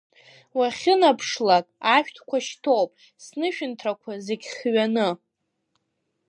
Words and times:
Уахьынаԥшлак 0.57 1.65
ашәҭқәа 1.95 2.37
шьҭоуп, 2.45 2.89
снышәынҭрақәа 3.23 4.11
зегь 4.25 4.45
хҩаны. 4.55 5.09